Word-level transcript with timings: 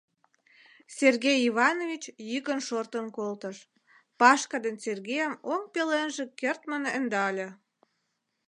—Сергей 0.97 1.39
Иванович 1.49 2.03
йӱкын 2.29 2.59
шортын 2.67 3.05
колтыш, 3.17 3.57
Пашка 4.19 4.57
ден 4.65 4.75
Сергейым 4.83 5.33
оҥ 5.53 5.61
пеленже 5.73 6.25
кертмын 6.39 6.83
ӧндале. 6.97 7.47